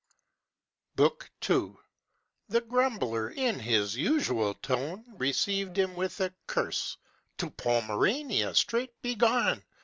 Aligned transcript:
BOOK 0.95 1.29
II. 1.47 1.75
The 2.49 2.61
grumbler, 2.61 3.29
in 3.29 3.59
his 3.59 3.95
usual 3.95 4.55
tone, 4.55 5.05
Received 5.19 5.77
him 5.77 5.93
with 5.95 6.19
a 6.21 6.33
curse: 6.47 6.97
"To 7.37 7.51
Pomerania 7.51 8.55
straight 8.55 8.99
begone! 9.03 9.63